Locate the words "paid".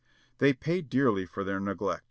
0.53-0.89